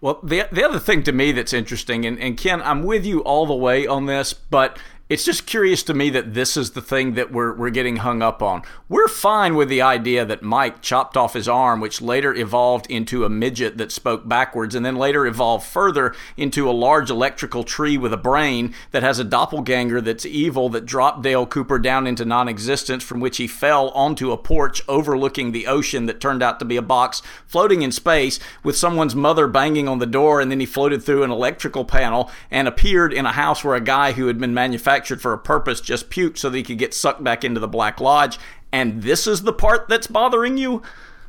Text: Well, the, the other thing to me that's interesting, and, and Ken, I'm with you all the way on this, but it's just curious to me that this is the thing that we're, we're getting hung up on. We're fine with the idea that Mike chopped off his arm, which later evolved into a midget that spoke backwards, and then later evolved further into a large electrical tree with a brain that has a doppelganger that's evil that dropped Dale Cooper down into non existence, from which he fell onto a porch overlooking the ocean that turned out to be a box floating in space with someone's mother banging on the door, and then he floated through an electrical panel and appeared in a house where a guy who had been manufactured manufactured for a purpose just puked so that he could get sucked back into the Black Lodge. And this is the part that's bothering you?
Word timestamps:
Well, 0.00 0.20
the, 0.22 0.46
the 0.52 0.64
other 0.64 0.78
thing 0.78 1.02
to 1.04 1.12
me 1.12 1.32
that's 1.32 1.52
interesting, 1.52 2.04
and, 2.04 2.18
and 2.20 2.36
Ken, 2.36 2.60
I'm 2.62 2.82
with 2.82 3.06
you 3.06 3.20
all 3.20 3.46
the 3.46 3.54
way 3.54 3.86
on 3.86 4.06
this, 4.06 4.32
but 4.32 4.78
it's 5.08 5.24
just 5.24 5.46
curious 5.46 5.84
to 5.84 5.94
me 5.94 6.10
that 6.10 6.34
this 6.34 6.56
is 6.56 6.72
the 6.72 6.82
thing 6.82 7.14
that 7.14 7.30
we're, 7.30 7.54
we're 7.54 7.70
getting 7.70 7.96
hung 7.96 8.22
up 8.22 8.42
on. 8.42 8.62
We're 8.88 9.06
fine 9.06 9.54
with 9.54 9.68
the 9.68 9.80
idea 9.80 10.24
that 10.24 10.42
Mike 10.42 10.82
chopped 10.82 11.16
off 11.16 11.34
his 11.34 11.48
arm, 11.48 11.80
which 11.80 12.02
later 12.02 12.34
evolved 12.34 12.90
into 12.90 13.24
a 13.24 13.28
midget 13.28 13.78
that 13.78 13.92
spoke 13.92 14.26
backwards, 14.26 14.74
and 14.74 14.84
then 14.84 14.96
later 14.96 15.24
evolved 15.24 15.64
further 15.64 16.12
into 16.36 16.68
a 16.68 16.72
large 16.72 17.08
electrical 17.08 17.62
tree 17.62 17.96
with 17.96 18.12
a 18.12 18.16
brain 18.16 18.74
that 18.90 19.04
has 19.04 19.20
a 19.20 19.24
doppelganger 19.24 20.00
that's 20.00 20.26
evil 20.26 20.68
that 20.70 20.86
dropped 20.86 21.22
Dale 21.22 21.46
Cooper 21.46 21.78
down 21.78 22.08
into 22.08 22.24
non 22.24 22.48
existence, 22.48 23.04
from 23.04 23.20
which 23.20 23.36
he 23.36 23.46
fell 23.46 23.90
onto 23.90 24.32
a 24.32 24.36
porch 24.36 24.82
overlooking 24.88 25.52
the 25.52 25.68
ocean 25.68 26.06
that 26.06 26.20
turned 26.20 26.42
out 26.42 26.58
to 26.58 26.64
be 26.64 26.76
a 26.76 26.82
box 26.82 27.22
floating 27.46 27.82
in 27.82 27.92
space 27.92 28.40
with 28.64 28.76
someone's 28.76 29.14
mother 29.14 29.46
banging 29.46 29.86
on 29.86 30.00
the 30.00 30.06
door, 30.06 30.40
and 30.40 30.50
then 30.50 30.58
he 30.58 30.66
floated 30.66 31.00
through 31.00 31.22
an 31.22 31.30
electrical 31.30 31.84
panel 31.84 32.28
and 32.50 32.66
appeared 32.66 33.12
in 33.12 33.24
a 33.24 33.32
house 33.32 33.62
where 33.62 33.76
a 33.76 33.80
guy 33.80 34.10
who 34.10 34.26
had 34.26 34.38
been 34.40 34.52
manufactured 34.52 34.95
manufactured 34.96 35.20
for 35.20 35.34
a 35.34 35.38
purpose 35.38 35.80
just 35.82 36.08
puked 36.08 36.38
so 36.38 36.48
that 36.48 36.56
he 36.56 36.62
could 36.62 36.78
get 36.78 36.94
sucked 36.94 37.22
back 37.22 37.44
into 37.44 37.60
the 37.60 37.68
Black 37.68 38.00
Lodge. 38.00 38.38
And 38.72 39.02
this 39.02 39.26
is 39.26 39.42
the 39.42 39.52
part 39.52 39.88
that's 39.88 40.06
bothering 40.06 40.56
you? 40.56 40.82